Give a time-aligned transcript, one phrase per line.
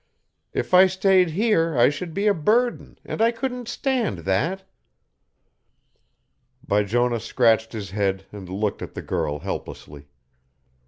[0.51, 4.63] If I stayed here I should be a burden, and I couldn't stand that."
[6.67, 10.07] Bijonah scratched his head and looked at the girl helplessly.